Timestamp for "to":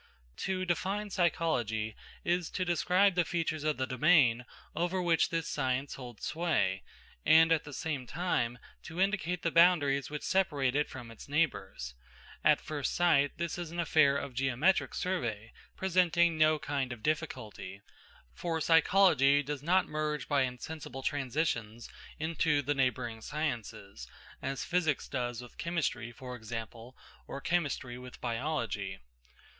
0.37-0.65, 2.53-2.65, 8.81-8.99